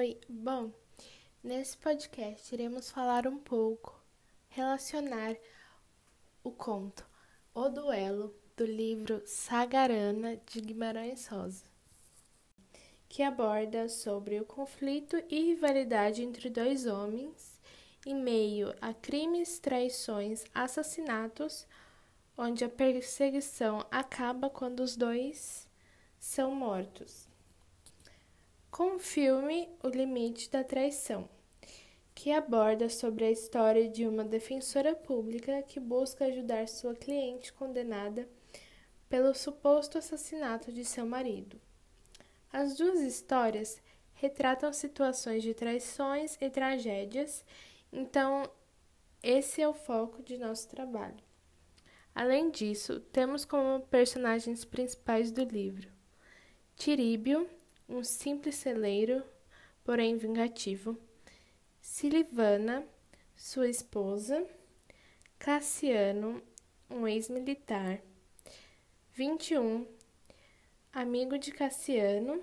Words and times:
Oi, 0.00 0.18
bom, 0.30 0.72
nesse 1.44 1.76
podcast 1.76 2.54
iremos 2.54 2.90
falar 2.90 3.26
um 3.26 3.36
pouco, 3.36 4.02
relacionar 4.48 5.36
o 6.42 6.50
conto 6.50 7.04
O 7.54 7.68
Duelo 7.68 8.34
do 8.56 8.64
livro 8.64 9.20
Sagarana 9.26 10.38
de 10.46 10.62
Guimarães 10.62 11.26
Rosa, 11.26 11.66
que 13.10 13.22
aborda 13.22 13.90
sobre 13.90 14.40
o 14.40 14.46
conflito 14.46 15.22
e 15.28 15.48
rivalidade 15.48 16.22
entre 16.22 16.48
dois 16.48 16.86
homens 16.86 17.60
em 18.06 18.14
meio 18.14 18.74
a 18.80 18.94
crimes, 18.94 19.58
traições, 19.58 20.46
assassinatos, 20.54 21.66
onde 22.38 22.64
a 22.64 22.70
perseguição 22.70 23.86
acaba 23.90 24.48
quando 24.48 24.80
os 24.80 24.96
dois 24.96 25.68
são 26.18 26.54
mortos 26.54 27.29
com 28.70 28.96
o 28.96 28.98
filme 28.98 29.68
O 29.82 29.88
Limite 29.88 30.48
da 30.48 30.62
Traição, 30.62 31.28
que 32.14 32.30
aborda 32.30 32.88
sobre 32.88 33.24
a 33.24 33.30
história 33.30 33.88
de 33.88 34.06
uma 34.06 34.24
defensora 34.24 34.94
pública 34.94 35.62
que 35.62 35.80
busca 35.80 36.26
ajudar 36.26 36.68
sua 36.68 36.94
cliente 36.94 37.52
condenada 37.52 38.28
pelo 39.08 39.34
suposto 39.34 39.98
assassinato 39.98 40.72
de 40.72 40.84
seu 40.84 41.04
marido. 41.04 41.60
As 42.52 42.76
duas 42.76 43.00
histórias 43.00 43.82
retratam 44.14 44.72
situações 44.72 45.42
de 45.42 45.52
traições 45.52 46.36
e 46.40 46.48
tragédias, 46.48 47.44
então 47.92 48.48
esse 49.20 49.60
é 49.60 49.68
o 49.68 49.74
foco 49.74 50.22
de 50.22 50.38
nosso 50.38 50.68
trabalho. 50.68 51.22
Além 52.14 52.50
disso, 52.50 53.00
temos 53.00 53.44
como 53.44 53.80
personagens 53.86 54.64
principais 54.64 55.32
do 55.32 55.44
livro 55.44 55.88
Tiríbio, 56.76 57.46
um 57.90 58.04
simples 58.04 58.54
celeiro, 58.54 59.22
porém 59.84 60.16
vingativo, 60.16 60.96
Silivana, 61.80 62.86
sua 63.36 63.68
esposa, 63.68 64.46
Cassiano, 65.38 66.40
um 66.88 67.06
ex-militar, 67.08 68.00
21, 69.12 69.86
amigo 70.92 71.36
de 71.38 71.50
Cassiano, 71.50 72.42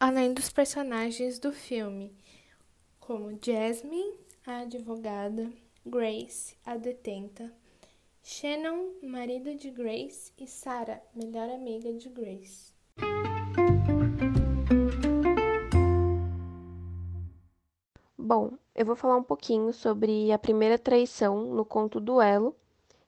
além 0.00 0.34
dos 0.34 0.50
personagens 0.50 1.38
do 1.38 1.52
filme, 1.52 2.12
como 2.98 3.38
Jasmine, 3.40 4.18
a 4.44 4.60
advogada, 4.60 5.52
Grace, 5.86 6.56
a 6.64 6.76
detenta, 6.76 7.52
Shannon, 8.22 8.94
marido 9.02 9.54
de 9.54 9.70
Grace, 9.70 10.32
e 10.38 10.46
Sarah, 10.46 11.02
melhor 11.14 11.50
amiga 11.50 11.92
de 11.92 12.08
Grace. 12.08 12.72
Bom, 18.26 18.52
eu 18.74 18.86
vou 18.86 18.96
falar 18.96 19.18
um 19.18 19.22
pouquinho 19.22 19.70
sobre 19.70 20.32
a 20.32 20.38
primeira 20.38 20.78
traição 20.78 21.44
no 21.44 21.62
conto 21.62 22.00
Duelo, 22.00 22.56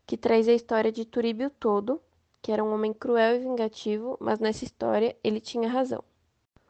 que 0.07 0.15
traz 0.15 0.47
a 0.47 0.53
história 0.53 0.93
de 0.93 1.07
Turíbio 1.07 1.49
Todo, 1.49 2.03
que 2.43 2.53
era 2.53 2.63
um 2.63 2.71
homem 2.75 2.93
cruel 2.93 3.37
e 3.37 3.39
vingativo, 3.39 4.19
mas 4.21 4.39
nessa 4.39 4.65
história 4.65 5.17
ele 5.25 5.41
tinha 5.41 5.71
razão. 5.71 6.05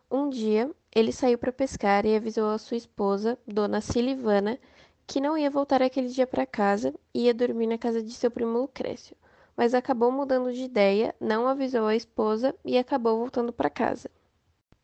Um 0.09 0.29
dia, 0.31 0.71
ele 0.95 1.11
saiu 1.11 1.37
para 1.39 1.51
pescar 1.51 2.07
e 2.07 2.15
avisou 2.15 2.51
a 2.51 2.59
sua 2.59 2.77
esposa, 2.77 3.37
Dona 3.45 3.81
Silivana, 3.81 4.61
que 5.09 5.21
não 5.21 5.37
ia 5.37 5.51
voltar 5.51 5.83
aquele 5.83 6.07
dia 6.07 6.25
para 6.25 6.47
casa 6.47 6.95
e 7.13 7.25
ia 7.25 7.35
dormir 7.35 7.67
na 7.67 7.77
casa 7.77 8.01
de 8.01 8.13
seu 8.13 8.31
primo 8.31 8.61
Lucrécio, 8.61 9.17
mas 9.57 9.75
acabou 9.75 10.13
mudando 10.13 10.53
de 10.53 10.63
ideia, 10.63 11.13
não 11.19 11.49
avisou 11.49 11.89
a 11.89 11.97
esposa 11.97 12.55
e 12.65 12.79
acabou 12.79 13.19
voltando 13.19 13.53
para 13.53 13.69
casa. 13.69 14.09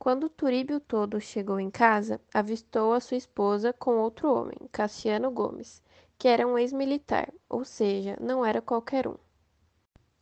Quando 0.02 0.28
Turíbio 0.28 0.80
todo 0.80 1.20
chegou 1.20 1.60
em 1.60 1.70
casa, 1.70 2.20
avistou 2.34 2.92
a 2.92 2.98
sua 2.98 3.16
esposa 3.16 3.72
com 3.72 3.98
outro 3.98 4.34
homem, 4.34 4.58
Cassiano 4.72 5.30
Gomes, 5.30 5.80
que 6.18 6.26
era 6.26 6.44
um 6.44 6.58
ex-militar, 6.58 7.32
ou 7.48 7.64
seja, 7.64 8.18
não 8.20 8.44
era 8.44 8.60
qualquer 8.60 9.06
um. 9.06 9.14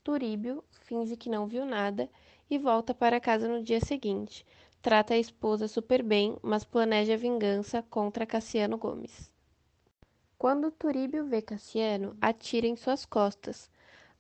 Turíbio 0.05 0.63
finge 0.71 1.17
que 1.17 1.31
não 1.31 1.47
viu 1.47 1.65
nada 1.65 2.11
e 2.51 2.59
volta 2.59 2.93
para 2.93 3.19
casa 3.19 3.49
no 3.49 3.63
dia 3.63 3.81
seguinte. 3.81 4.45
Trata 4.83 5.15
a 5.15 5.19
esposa 5.19 5.67
super 5.67 6.03
bem, 6.03 6.37
mas 6.43 6.63
planeja 6.63 7.17
vingança 7.17 7.83
contra 7.89 8.27
Cassiano 8.27 8.77
Gomes. 8.77 9.33
Quando 10.37 10.71
Turíbio 10.71 11.25
vê 11.25 11.41
Cassiano, 11.41 12.15
atira 12.21 12.67
em 12.67 12.77
suas 12.77 13.07
costas, 13.07 13.71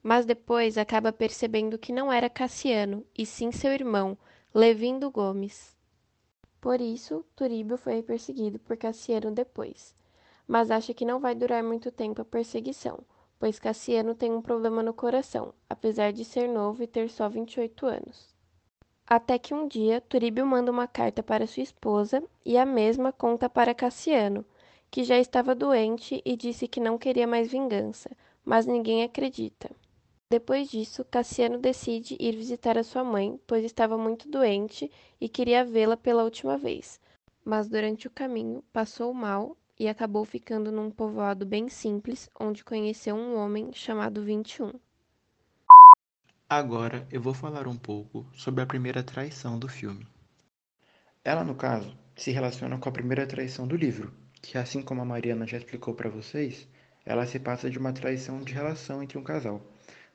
mas 0.02 0.24
depois 0.24 0.78
acaba 0.78 1.12
percebendo 1.12 1.78
que 1.78 1.92
não 1.92 2.10
era 2.10 2.30
Cassiano, 2.30 3.04
e 3.14 3.26
sim 3.26 3.52
seu 3.52 3.74
irmão, 3.74 4.16
Levindo 4.52 5.12
Gomes. 5.12 5.76
Por 6.60 6.80
isso, 6.80 7.24
Turíbio 7.36 7.76
foi 7.76 8.02
perseguido 8.02 8.58
por 8.58 8.76
Cassiano 8.76 9.30
depois, 9.30 9.94
mas 10.44 10.72
acha 10.72 10.92
que 10.92 11.04
não 11.04 11.20
vai 11.20 11.36
durar 11.36 11.62
muito 11.62 11.92
tempo 11.92 12.20
a 12.20 12.24
perseguição, 12.24 12.98
pois 13.38 13.60
Cassiano 13.60 14.12
tem 14.12 14.32
um 14.32 14.42
problema 14.42 14.82
no 14.82 14.92
coração, 14.92 15.54
apesar 15.68 16.12
de 16.12 16.24
ser 16.24 16.48
novo 16.48 16.82
e 16.82 16.88
ter 16.88 17.08
só 17.08 17.28
28 17.28 17.86
anos. 17.86 18.34
Até 19.06 19.38
que 19.38 19.54
um 19.54 19.68
dia, 19.68 20.00
Turíbio 20.00 20.44
manda 20.44 20.72
uma 20.72 20.88
carta 20.88 21.22
para 21.22 21.46
sua 21.46 21.62
esposa 21.62 22.20
e 22.44 22.58
a 22.58 22.66
mesma 22.66 23.12
conta 23.12 23.48
para 23.48 23.72
Cassiano, 23.72 24.44
que 24.90 25.04
já 25.04 25.16
estava 25.16 25.54
doente 25.54 26.20
e 26.24 26.36
disse 26.36 26.66
que 26.66 26.80
não 26.80 26.98
queria 26.98 27.24
mais 27.24 27.48
vingança, 27.52 28.10
mas 28.44 28.66
ninguém 28.66 29.04
acredita. 29.04 29.70
Depois 30.30 30.70
disso, 30.70 31.04
Cassiano 31.04 31.58
decide 31.58 32.16
ir 32.20 32.36
visitar 32.36 32.78
a 32.78 32.84
sua 32.84 33.02
mãe, 33.02 33.36
pois 33.48 33.64
estava 33.64 33.98
muito 33.98 34.30
doente 34.30 34.88
e 35.20 35.28
queria 35.28 35.64
vê-la 35.64 35.96
pela 35.96 36.22
última 36.22 36.56
vez. 36.56 37.00
Mas 37.44 37.68
durante 37.68 38.06
o 38.06 38.10
caminho 38.12 38.62
passou 38.72 39.12
mal 39.12 39.56
e 39.76 39.88
acabou 39.88 40.24
ficando 40.24 40.70
num 40.70 40.88
povoado 40.88 41.44
bem 41.44 41.68
simples, 41.68 42.30
onde 42.38 42.62
conheceu 42.62 43.16
um 43.16 43.36
homem 43.36 43.72
chamado 43.72 44.22
21. 44.22 44.72
Agora 46.48 47.08
eu 47.10 47.20
vou 47.20 47.34
falar 47.34 47.66
um 47.66 47.76
pouco 47.76 48.24
sobre 48.32 48.62
a 48.62 48.66
primeira 48.66 49.02
traição 49.02 49.58
do 49.58 49.66
filme. 49.66 50.06
Ela, 51.24 51.42
no 51.42 51.56
caso, 51.56 51.98
se 52.14 52.30
relaciona 52.30 52.78
com 52.78 52.88
a 52.88 52.92
primeira 52.92 53.26
traição 53.26 53.66
do 53.66 53.74
livro, 53.74 54.12
que 54.40 54.56
assim 54.56 54.80
como 54.80 55.02
a 55.02 55.04
Mariana 55.04 55.44
já 55.44 55.58
explicou 55.58 55.92
para 55.92 56.08
vocês, 56.08 56.68
ela 57.04 57.26
se 57.26 57.40
passa 57.40 57.68
de 57.68 57.78
uma 57.78 57.92
traição 57.92 58.40
de 58.40 58.52
relação 58.52 59.02
entre 59.02 59.18
um 59.18 59.24
casal. 59.24 59.60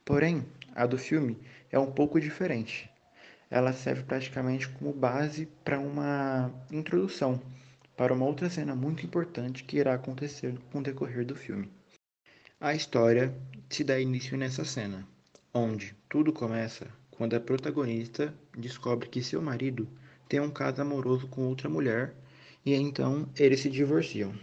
Porém, 0.06 0.46
a 0.74 0.86
do 0.86 0.98
filme 0.98 1.38
é 1.72 1.78
um 1.78 1.92
pouco 1.92 2.22
diferente. 2.22 2.90
Ela 3.50 3.74
serve 3.74 4.04
praticamente 4.04 4.70
como 4.70 4.94
base 4.94 5.48
para 5.64 5.80
uma 5.80 6.52
introdução 6.72 7.42
para 7.96 8.14
uma 8.14 8.26
outra 8.26 8.50
cena 8.50 8.76
muito 8.76 9.06
importante 9.06 9.64
que 9.64 9.78
irá 9.78 9.94
acontecer 9.94 10.58
com 10.72 10.80
o 10.80 10.84
decorrer 10.84 11.26
do 11.26 11.36
filme. 11.36 11.72
A 12.60 12.74
história 12.74 13.34
se 13.70 13.84
dá 13.84 14.00
início 14.00 14.38
nessa 14.38 14.66
cena, 14.66 15.08
onde 15.54 15.96
tudo 16.10 16.34
começa 16.34 16.88
quando 17.12 17.36
a 17.36 17.40
protagonista 17.40 18.34
descobre 18.58 19.08
que 19.08 19.24
seu 19.24 19.42
marido 19.42 19.88
tem 20.28 20.40
um 20.40 20.52
caso 20.52 20.82
amoroso 20.82 21.28
com 21.28 21.48
outra 21.48 21.70
mulher 21.70 22.14
e 22.66 22.74
então 22.74 23.30
eles 23.38 23.62
se 23.62 23.70
divorciam. 23.70 24.34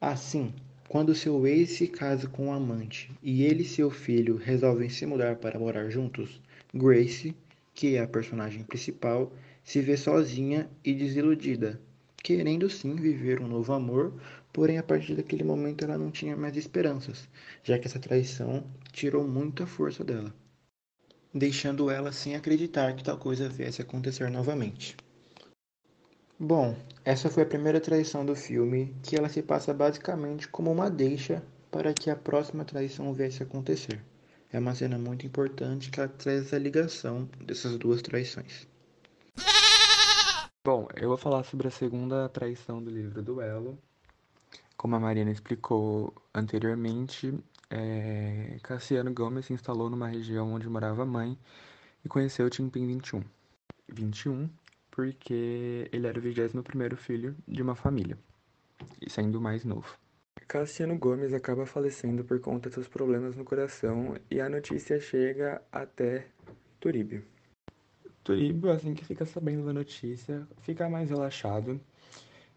Assim, 0.00 0.54
quando 0.92 1.14
seu 1.14 1.46
ex 1.46 1.70
se 1.70 1.86
casa 1.86 2.28
com 2.28 2.48
um 2.48 2.52
amante 2.52 3.10
e 3.22 3.44
ele 3.44 3.62
e 3.62 3.66
seu 3.66 3.90
filho 3.90 4.36
resolvem 4.36 4.90
se 4.90 5.06
mudar 5.06 5.36
para 5.36 5.58
morar 5.58 5.88
juntos, 5.88 6.38
Grace, 6.74 7.34
que 7.72 7.96
é 7.96 8.00
a 8.00 8.06
personagem 8.06 8.62
principal, 8.62 9.32
se 9.64 9.80
vê 9.80 9.96
sozinha 9.96 10.68
e 10.84 10.92
desiludida, 10.92 11.80
querendo 12.22 12.68
sim 12.68 12.94
viver 12.94 13.40
um 13.40 13.48
novo 13.48 13.72
amor, 13.72 14.12
porém 14.52 14.76
a 14.76 14.82
partir 14.82 15.14
daquele 15.14 15.44
momento 15.44 15.82
ela 15.82 15.96
não 15.96 16.10
tinha 16.10 16.36
mais 16.36 16.58
esperanças, 16.58 17.26
já 17.64 17.78
que 17.78 17.86
essa 17.86 17.98
traição 17.98 18.62
tirou 18.92 19.26
muita 19.26 19.66
força 19.66 20.04
dela, 20.04 20.34
deixando 21.32 21.88
ela 21.88 22.12
sem 22.12 22.36
acreditar 22.36 22.94
que 22.94 23.02
tal 23.02 23.16
coisa 23.16 23.48
viesse 23.48 23.80
a 23.80 23.84
acontecer 23.86 24.30
novamente. 24.30 24.94
Bom, 26.44 26.74
essa 27.04 27.30
foi 27.30 27.44
a 27.44 27.46
primeira 27.46 27.80
traição 27.80 28.26
do 28.26 28.34
filme, 28.34 28.92
que 29.00 29.14
ela 29.14 29.28
se 29.28 29.40
passa 29.40 29.72
basicamente 29.72 30.48
como 30.48 30.72
uma 30.72 30.90
deixa 30.90 31.40
para 31.70 31.94
que 31.94 32.10
a 32.10 32.16
próxima 32.16 32.64
traição 32.64 33.14
viesse 33.14 33.44
a 33.44 33.46
acontecer. 33.46 34.04
É 34.52 34.58
uma 34.58 34.74
cena 34.74 34.98
muito 34.98 35.24
importante 35.24 35.88
que 35.88 36.00
ela 36.00 36.08
traz 36.08 36.52
a 36.52 36.58
ligação 36.58 37.28
dessas 37.46 37.78
duas 37.78 38.02
traições. 38.02 38.66
Bom, 40.64 40.88
eu 40.96 41.10
vou 41.10 41.16
falar 41.16 41.44
sobre 41.44 41.68
a 41.68 41.70
segunda 41.70 42.28
traição 42.28 42.82
do 42.82 42.90
livro 42.90 43.22
Duelo. 43.22 43.78
Como 44.76 44.96
a 44.96 44.98
Marina 44.98 45.30
explicou 45.30 46.12
anteriormente, 46.34 47.32
é... 47.70 48.58
Cassiano 48.64 49.14
Gomes 49.14 49.46
se 49.46 49.52
instalou 49.52 49.88
numa 49.88 50.08
região 50.08 50.52
onde 50.52 50.68
morava 50.68 51.04
a 51.04 51.06
mãe 51.06 51.38
e 52.04 52.08
conheceu 52.08 52.50
Timpim 52.50 52.84
21. 52.84 53.22
21 53.88 54.50
porque 54.92 55.88
ele 55.90 56.06
era 56.06 56.18
o 56.18 56.22
21 56.22 56.96
filho 56.96 57.34
de 57.48 57.62
uma 57.62 57.74
família, 57.74 58.16
e 59.00 59.10
sendo 59.10 59.38
o 59.38 59.40
mais 59.40 59.64
novo. 59.64 59.98
Cassiano 60.46 60.98
Gomes 60.98 61.32
acaba 61.32 61.64
falecendo 61.64 62.22
por 62.22 62.38
conta 62.38 62.68
dos 62.68 62.86
problemas 62.86 63.34
no 63.34 63.42
coração 63.42 64.14
e 64.30 64.38
a 64.38 64.50
notícia 64.50 65.00
chega 65.00 65.62
até 65.72 66.26
Turíbio. 66.78 67.24
Turíbio, 68.22 68.70
assim 68.70 68.92
que 68.92 69.04
fica 69.04 69.24
sabendo 69.24 69.64
da 69.64 69.72
notícia, 69.72 70.46
fica 70.60 70.88
mais 70.90 71.08
relaxado 71.08 71.80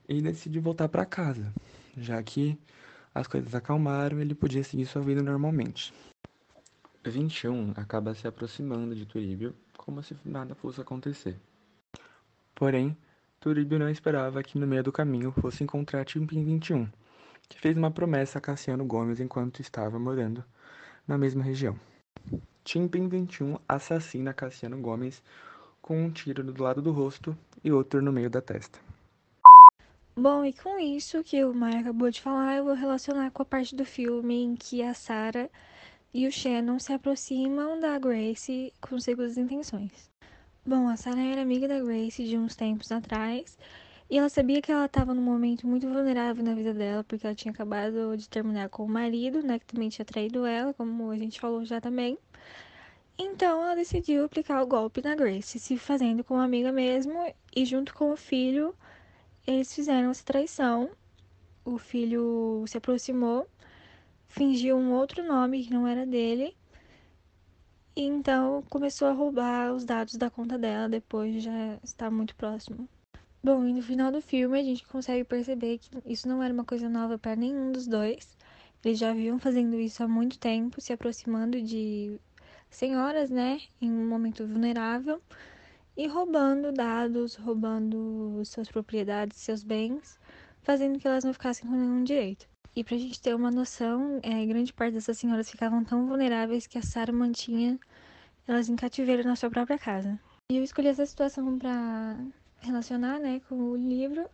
e 0.10 0.22
decide 0.22 0.60
voltar 0.60 0.90
para 0.90 1.06
casa, 1.06 1.54
já 1.98 2.22
que 2.22 2.60
as 3.14 3.28
coisas 3.28 3.56
acalmaram 3.56 4.20
e 4.20 4.22
ele 4.22 4.36
podia 4.36 4.64
seguir 4.64 4.86
sua 4.86 5.02
vida 5.02 5.24
normalmente. 5.24 5.94
21 7.06 7.72
acaba 7.78 8.14
se 8.14 8.28
aproximando 8.28 8.94
de 8.94 9.06
Turíbio 9.06 9.56
como 9.78 10.04
se 10.04 10.18
nada 10.26 10.54
fosse 10.54 10.82
acontecer. 10.82 11.40
Porém, 12.56 12.98
Turíbio 13.40 13.78
não 13.78 13.90
esperava 13.90 14.42
que 14.42 14.58
no 14.58 14.66
meio 14.66 14.82
do 14.82 14.92
caminho 14.92 15.32
fosse 15.32 15.64
encontrar 15.64 16.06
Timpim 16.06 16.44
21, 16.44 16.88
que 17.50 17.60
fez 17.60 17.78
uma 17.78 17.92
promessa 17.92 18.38
a 18.38 18.42
Cassiano 18.42 18.86
Gomes 18.86 19.20
enquanto 19.20 19.62
estava 19.62 20.00
morando 20.00 20.44
na 21.06 21.18
mesma 21.18 21.44
região. 21.44 21.78
Timpim 22.64 23.08
21 23.08 23.60
assassina 23.68 24.34
Cassiano 24.34 24.80
Gomes 24.82 25.22
com 25.82 26.04
um 26.04 26.10
tiro 26.10 26.44
do 26.44 26.64
lado 26.64 26.82
do 26.82 26.92
rosto 26.92 27.38
e 27.64 27.72
outro 27.72 28.02
no 28.02 28.12
meio 28.12 28.30
da 28.30 28.42
testa. 28.42 28.80
Bom, 30.16 30.46
e 30.46 30.54
com 30.54 30.80
isso 30.80 31.22
que 31.24 31.44
o 31.44 31.54
Maia 31.54 31.82
acabou 31.82 32.10
de 32.10 32.22
falar, 32.22 32.56
eu 32.56 32.64
vou 32.64 32.74
relacionar 32.74 33.30
com 33.32 33.42
a 33.42 33.46
parte 33.46 33.76
do 33.76 33.84
filme 33.84 34.44
em 34.44 34.56
que 34.56 34.82
a 34.82 34.94
Sarah 34.94 35.50
e 36.14 36.26
o 36.26 36.32
Shannon 36.32 36.80
se 36.80 36.94
aproximam 36.94 37.80
da 37.80 38.00
Grace 38.00 38.74
com 38.80 38.98
segundas 38.98 39.38
intenções. 39.38 40.15
Bom, 40.68 40.88
a 40.88 40.98
Sarah 40.98 41.22
era 41.22 41.44
amiga 41.44 41.68
da 41.68 41.80
Grace 41.80 42.24
de 42.26 42.36
uns 42.36 42.56
tempos 42.56 42.92
atrás 42.92 43.56
e 44.10 44.18
ela 44.18 44.30
sabia 44.30 44.60
que 44.64 44.72
ela 44.72 44.86
estava 44.86 45.14
num 45.14 45.22
momento 45.22 45.68
muito 45.68 45.88
vulnerável 45.88 46.44
na 46.44 46.56
vida 46.56 46.74
dela 46.74 47.04
porque 47.04 47.28
ela 47.28 47.36
tinha 47.36 47.52
acabado 47.52 48.18
de 48.18 48.28
terminar 48.28 48.70
com 48.70 48.84
o 48.84 48.90
marido, 48.90 49.44
né, 49.44 49.60
que 49.60 49.66
também 49.68 49.90
tinha 49.90 50.04
traído 50.04 50.44
ela, 50.44 50.74
como 50.74 51.12
a 51.12 51.18
gente 51.20 51.40
falou 51.40 51.64
já 51.64 51.80
também. 51.80 52.18
Então 53.16 53.62
ela 53.62 53.76
decidiu 53.76 54.26
aplicar 54.26 54.64
o 54.64 54.66
golpe 54.66 55.04
na 55.04 55.14
Grace, 55.14 55.60
se 55.60 55.78
fazendo 55.78 56.24
com 56.24 56.34
uma 56.34 56.46
amiga 56.46 56.72
mesmo, 56.72 57.14
e 57.56 57.64
junto 57.64 57.94
com 57.94 58.12
o 58.12 58.18
filho, 58.18 58.74
eles 59.46 59.72
fizeram 59.72 60.10
essa 60.10 60.26
traição. 60.26 60.90
O 61.64 61.78
filho 61.78 62.66
se 62.68 62.76
aproximou, 62.76 63.48
fingiu 64.28 64.78
um 64.78 64.94
outro 64.94 65.24
nome 65.24 65.64
que 65.64 65.72
não 65.72 65.88
era 65.88 66.08
dele, 66.08 66.58
e 67.96 68.04
então 68.04 68.64
começou 68.70 69.08
a 69.08 69.14
roubar 69.14 69.74
os 69.74 69.86
dados 69.86 70.16
da 70.16 70.30
conta 70.30 70.58
dela 70.58 70.90
depois 70.90 71.34
de 71.34 71.40
já 71.40 71.80
estar 71.84 72.12
muito 72.12 72.36
próximo. 72.36 72.90
Bom, 73.44 73.66
e 73.66 73.74
no 73.74 73.82
final 73.82 74.12
do 74.12 74.22
filme 74.22 74.60
a 74.60 74.64
gente 74.64 74.86
consegue 74.88 75.24
perceber 75.24 75.78
que 75.78 75.90
isso 76.06 76.28
não 76.28 76.42
era 76.44 76.54
uma 76.54 76.66
coisa 76.66 76.90
nova 76.90 77.18
para 77.18 77.36
nenhum 77.36 77.72
dos 77.72 77.88
dois. 77.88 78.36
Eles 78.84 79.00
já 79.00 79.14
vinham 79.14 79.40
fazendo 79.40 79.80
isso 79.80 80.04
há 80.04 80.08
muito 80.08 80.38
tempo, 80.38 80.82
se 80.82 80.92
aproximando 80.92 81.62
de 81.62 82.20
senhoras, 82.70 83.30
né, 83.30 83.62
em 83.82 83.92
um 83.92 84.08
momento 84.08 84.46
vulnerável 84.46 85.22
e 85.96 86.08
roubando 86.08 86.72
dados, 86.72 87.36
roubando 87.36 88.42
suas 88.46 88.68
propriedades, 88.68 89.38
seus 89.38 89.64
bens, 89.64 90.20
fazendo 90.62 91.00
que 91.00 91.08
elas 91.08 91.24
não 91.24 91.34
ficassem 91.34 91.70
com 91.70 91.76
nenhum 91.76 92.04
direito. 92.04 92.48
E 92.76 92.84
pra 92.84 92.98
gente 92.98 93.22
ter 93.22 93.34
uma 93.34 93.50
noção, 93.50 94.20
é, 94.22 94.46
grande 94.46 94.74
parte 94.74 94.96
dessas 94.96 95.18
senhoras 95.18 95.50
ficavam 95.50 95.82
tão 95.82 96.06
vulneráveis 96.08 96.68
que 96.68 96.78
a 96.78 96.82
Sarah 96.82 97.14
mantinha 97.14 97.80
elas 98.46 98.68
em 98.68 98.76
cativeiro 98.76 99.24
na 99.24 99.36
sua 99.38 99.50
própria 99.50 99.78
casa. 99.78 100.20
E 100.52 100.58
eu 100.58 100.64
escolhi 100.64 100.90
essa 100.90 101.06
situação 101.06 101.58
para 101.58 102.18
relacionar, 102.60 103.18
né, 103.20 103.42
com 103.48 103.56
o 103.56 103.78
livro, 103.78 104.30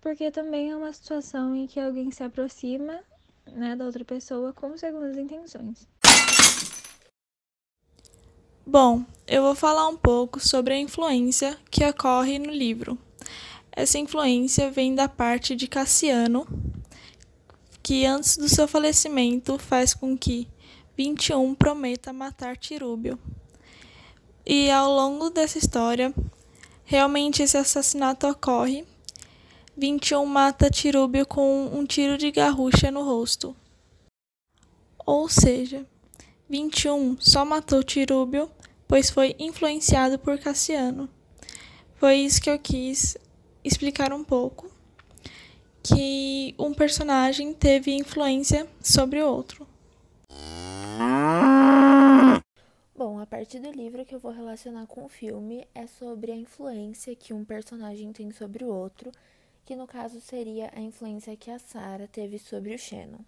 porque 0.00 0.30
também 0.30 0.72
é 0.72 0.76
uma 0.76 0.92
situação 0.92 1.54
em 1.54 1.68
que 1.68 1.78
alguém 1.78 2.10
se 2.10 2.24
aproxima, 2.24 2.98
né, 3.46 3.76
da 3.76 3.84
outra 3.84 4.04
pessoa 4.04 4.52
com 4.52 4.76
segundas 4.76 5.16
intenções. 5.16 5.86
Bom, 8.66 9.04
eu 9.26 9.42
vou 9.42 9.54
falar 9.54 9.88
um 9.88 9.96
pouco 9.96 10.40
sobre 10.40 10.74
a 10.74 10.78
influência 10.78 11.56
que 11.70 11.84
ocorre 11.84 12.38
no 12.38 12.50
livro. 12.50 12.98
Essa 13.70 13.98
influência 13.98 14.70
vem 14.70 14.94
da 14.94 15.08
parte 15.08 15.56
de 15.56 15.66
Cassiano, 15.66 16.46
que 17.82 18.06
antes 18.06 18.36
do 18.36 18.48
seu 18.48 18.68
falecimento 18.68 19.58
faz 19.58 19.92
com 19.92 20.16
que 20.16 20.48
21 20.96 21.54
prometa 21.54 22.12
matar 22.12 22.56
Tirúbio. 22.56 23.18
E 24.46 24.70
ao 24.70 24.90
longo 24.90 25.30
dessa 25.30 25.58
história, 25.58 26.14
realmente 26.84 27.42
esse 27.42 27.56
assassinato 27.56 28.26
ocorre. 28.26 28.84
21 29.76 30.26
mata 30.26 30.70
Tirúbio 30.70 31.26
com 31.26 31.66
um 31.66 31.86
tiro 31.86 32.18
de 32.18 32.30
garrucha 32.30 32.90
no 32.90 33.02
rosto. 33.02 33.56
Ou 35.04 35.28
seja, 35.28 35.86
21 36.48 37.16
só 37.18 37.44
matou 37.44 37.82
Tirúbio, 37.82 38.50
pois 38.86 39.10
foi 39.10 39.34
influenciado 39.38 40.18
por 40.18 40.38
Cassiano. 40.38 41.08
Foi 41.96 42.16
isso 42.16 42.40
que 42.42 42.50
eu 42.50 42.58
quis 42.58 43.16
explicar 43.64 44.12
um 44.12 44.22
pouco, 44.22 44.70
que 45.82 46.54
um 46.58 46.72
personagem 46.72 47.52
teve 47.52 47.92
influência 47.92 48.68
sobre 48.80 49.20
o 49.20 49.26
outro. 49.26 49.66
Bom, 52.94 53.18
a 53.18 53.26
parte 53.26 53.58
do 53.58 53.70
livro 53.72 54.04
que 54.04 54.14
eu 54.14 54.20
vou 54.20 54.30
relacionar 54.30 54.86
com 54.86 55.04
o 55.04 55.08
filme 55.08 55.66
é 55.74 55.86
sobre 55.86 56.30
a 56.30 56.36
influência 56.36 57.16
que 57.16 57.34
um 57.34 57.44
personagem 57.44 58.12
tem 58.12 58.30
sobre 58.30 58.64
o 58.64 58.68
outro, 58.68 59.10
que 59.64 59.74
no 59.74 59.86
caso 59.86 60.20
seria 60.20 60.70
a 60.74 60.80
influência 60.80 61.36
que 61.36 61.50
a 61.50 61.58
Sarah 61.58 62.06
teve 62.06 62.38
sobre 62.38 62.74
o 62.74 62.78
Shannon. 62.78 63.24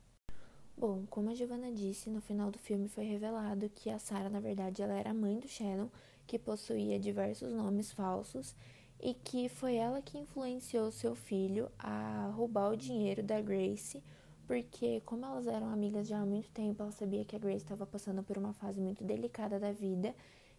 Bom, 0.77 1.05
como 1.09 1.31
a 1.31 1.35
Giovanna 1.35 1.73
disse, 1.73 2.11
no 2.11 2.21
final 2.21 2.51
do 2.51 2.59
filme 2.59 2.89
foi 2.89 3.05
revelado 3.05 3.71
que 3.75 3.91
a 3.91 3.99
Sarah, 3.99 4.29
na 4.29 4.41
verdade, 4.41 4.83
ela 4.83 4.95
era 4.95 5.11
a 5.11 5.15
mãe 5.15 5.39
do 5.39 5.49
Shannon, 5.49 5.89
que 6.27 6.39
possuía 6.39 6.99
diversos 6.99 7.53
nomes 7.53 7.93
falsos, 7.93 8.55
e 9.01 9.15
que 9.15 9.49
foi 9.49 9.77
ela 9.77 10.01
que 10.01 10.19
influenciou 10.19 10.91
seu 10.91 11.15
filho 11.15 11.71
a 11.79 12.33
roubar 12.35 12.71
o 12.71 12.77
dinheiro 12.77 13.23
da 13.23 13.41
Grace, 13.41 14.03
porque 14.47 15.01
como 15.03 15.25
elas 15.25 15.47
eram 15.47 15.69
amigas 15.69 16.09
já 16.09 16.21
há 16.21 16.27
muito 16.27 16.51
tempo, 16.51 16.83
ela 16.83 16.93
sabia 16.93 17.25
que 17.25 17.37
a 17.37 17.39
Grace 17.39 17.65
estava 17.65 17.87
passando 17.87 18.23
por 18.23 18.39
uma 18.39 18.53
fase 18.53 18.81
muito 18.81 19.03
delicada 19.05 19.59
da 19.59 19.73
vida 19.73 20.15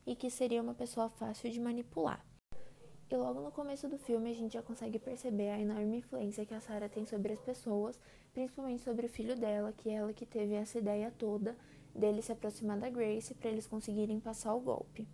e 0.05 0.15
que 0.15 0.29
seria 0.29 0.61
uma 0.61 0.73
pessoa 0.73 1.09
fácil 1.09 1.49
de 1.51 1.59
manipular. 1.59 2.23
E 3.09 3.15
logo 3.15 3.41
no 3.41 3.51
começo 3.51 3.87
do 3.87 3.99
filme 3.99 4.31
a 4.31 4.33
gente 4.33 4.53
já 4.53 4.63
consegue 4.63 4.97
perceber 4.97 5.49
a 5.49 5.59
enorme 5.59 5.97
influência 5.97 6.45
que 6.45 6.53
a 6.53 6.59
Sarah 6.59 6.89
tem 6.89 7.05
sobre 7.05 7.33
as 7.33 7.39
pessoas, 7.39 7.99
principalmente 8.33 8.81
sobre 8.81 9.05
o 9.05 9.09
filho 9.09 9.35
dela, 9.35 9.71
que 9.71 9.89
é 9.89 9.93
ela 9.93 10.11
que 10.11 10.25
teve 10.25 10.55
essa 10.55 10.79
ideia 10.79 11.11
toda 11.11 11.55
dele 11.93 12.21
se 12.21 12.31
aproximar 12.31 12.77
da 12.79 12.89
Grace 12.89 13.33
para 13.33 13.49
eles 13.49 13.67
conseguirem 13.67 14.19
passar 14.19 14.53
o 14.53 14.59
golpe. 14.59 15.07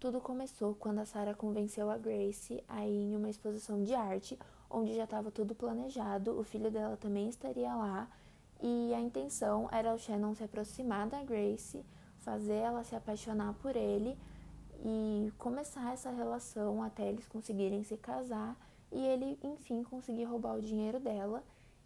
Tudo 0.00 0.18
começou 0.18 0.74
quando 0.74 1.00
a 1.00 1.04
Sarah 1.04 1.34
convenceu 1.34 1.90
a 1.90 1.98
Grace 1.98 2.64
a 2.66 2.86
ir 2.86 3.12
em 3.12 3.14
uma 3.14 3.28
exposição 3.28 3.82
de 3.82 3.94
arte, 3.94 4.38
onde 4.70 4.94
já 4.94 5.04
estava 5.04 5.30
tudo 5.30 5.54
planejado, 5.54 6.40
o 6.40 6.42
filho 6.42 6.70
dela 6.70 6.96
também 6.96 7.28
estaria 7.28 7.74
lá, 7.74 8.08
e 8.62 8.94
a 8.94 8.98
intenção 8.98 9.68
era 9.70 9.92
o 9.92 9.98
Shannon 9.98 10.34
se 10.34 10.42
aproximar 10.42 11.06
da 11.06 11.22
Grace, 11.22 11.84
fazer 12.20 12.54
ela 12.54 12.82
se 12.82 12.96
apaixonar 12.96 13.52
por 13.60 13.76
ele 13.76 14.16
e 14.82 15.30
começar 15.36 15.92
essa 15.92 16.10
relação 16.10 16.82
até 16.82 17.06
eles 17.06 17.28
conseguirem 17.28 17.82
se 17.82 17.98
casar 17.98 18.56
e 18.90 18.98
ele, 19.04 19.38
enfim, 19.44 19.82
conseguir 19.82 20.24
roubar 20.24 20.56
o 20.56 20.62
dinheiro 20.62 20.98
dela. 20.98 21.44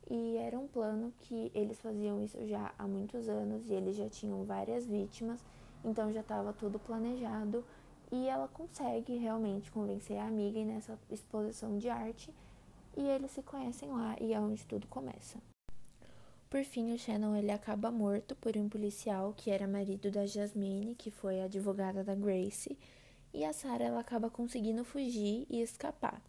E 0.08 0.36
era 0.36 0.56
um 0.56 0.68
plano 0.68 1.12
que 1.18 1.50
eles 1.52 1.80
faziam 1.80 2.22
isso 2.22 2.46
já 2.46 2.72
há 2.78 2.86
muitos 2.86 3.28
anos 3.28 3.68
e 3.68 3.72
eles 3.72 3.96
já 3.96 4.08
tinham 4.08 4.44
várias 4.44 4.86
vítimas, 4.86 5.44
então 5.84 6.12
já 6.12 6.20
estava 6.20 6.52
tudo 6.52 6.78
planejado. 6.78 7.64
E 8.10 8.28
ela 8.28 8.48
consegue 8.48 9.16
realmente 9.16 9.70
convencer 9.70 10.18
a 10.18 10.26
amiga 10.26 10.64
nessa 10.64 10.98
exposição 11.10 11.78
de 11.78 11.88
arte 11.88 12.32
e 12.96 13.02
eles 13.02 13.32
se 13.32 13.42
conhecem 13.42 13.90
lá 13.90 14.16
e 14.20 14.32
é 14.32 14.40
onde 14.40 14.64
tudo 14.66 14.86
começa. 14.86 15.38
Por 16.48 16.62
fim, 16.62 16.92
o 16.92 16.98
Shannon 16.98 17.34
ele 17.34 17.50
acaba 17.50 17.90
morto 17.90 18.36
por 18.36 18.56
um 18.56 18.68
policial 18.68 19.34
que 19.36 19.50
era 19.50 19.66
marido 19.66 20.10
da 20.10 20.24
Jasmine, 20.24 20.94
que 20.94 21.10
foi 21.10 21.40
advogada 21.40 22.04
da 22.04 22.14
Grace, 22.14 22.78
e 23.32 23.44
a 23.44 23.52
Sarah 23.52 23.86
ela 23.86 24.00
acaba 24.00 24.30
conseguindo 24.30 24.84
fugir 24.84 25.46
e 25.50 25.60
escapar. 25.60 26.22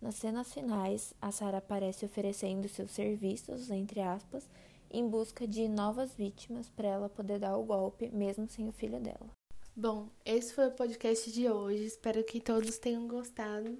Nas 0.00 0.16
cenas 0.16 0.52
finais, 0.52 1.14
a 1.22 1.30
Sarah 1.30 1.58
aparece 1.58 2.04
oferecendo 2.04 2.68
seus 2.68 2.90
serviços, 2.90 3.70
entre 3.70 4.00
aspas, 4.00 4.50
em 4.90 5.08
busca 5.08 5.46
de 5.46 5.68
novas 5.68 6.12
vítimas 6.12 6.68
para 6.68 6.88
ela 6.88 7.08
poder 7.08 7.38
dar 7.38 7.56
o 7.56 7.62
golpe, 7.62 8.10
mesmo 8.10 8.48
sem 8.48 8.68
o 8.68 8.72
filho 8.72 8.98
dela. 8.98 9.30
Bom, 9.74 10.10
esse 10.22 10.52
foi 10.52 10.66
o 10.66 10.70
podcast 10.70 11.32
de 11.32 11.48
hoje. 11.48 11.84
Espero 11.84 12.22
que 12.22 12.42
todos 12.42 12.76
tenham 12.76 13.08
gostado. 13.08 13.78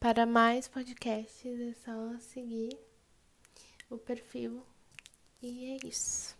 Para 0.00 0.26
mais 0.26 0.66
podcasts 0.66 1.60
é 1.60 1.72
só 1.74 2.18
seguir 2.18 2.76
o 3.88 3.96
perfil 3.96 4.64
e 5.40 5.76
é 5.76 5.86
isso. 5.86 6.35